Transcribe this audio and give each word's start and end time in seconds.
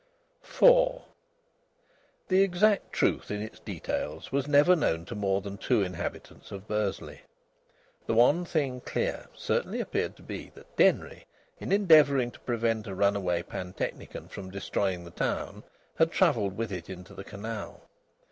IV 0.43 1.03
The 2.29 2.41
exact 2.41 2.91
truth 2.91 3.29
in 3.29 3.39
its 3.39 3.59
details 3.59 4.31
was 4.31 4.47
never 4.47 4.75
known 4.75 5.05
to 5.05 5.13
more 5.13 5.41
than 5.41 5.59
two 5.59 5.83
inhabitants 5.83 6.51
of 6.51 6.67
Bursley. 6.67 7.21
The 8.07 8.15
one 8.15 8.43
thing 8.43 8.81
clear 8.81 9.27
certainly 9.35 9.79
appeared 9.79 10.15
to 10.15 10.23
be 10.23 10.49
that 10.55 10.75
Denry, 10.75 11.27
in 11.59 11.71
endeavouring 11.71 12.31
to 12.31 12.39
prevent 12.39 12.87
a 12.87 12.95
runaway 12.95 13.43
pantechnicon 13.43 14.27
from 14.29 14.49
destroying 14.49 15.03
the 15.03 15.11
town, 15.11 15.63
had 15.99 16.11
travelled 16.11 16.57
with 16.57 16.71
it 16.71 16.89
into 16.89 17.13
the 17.13 17.23
canal. 17.23 17.87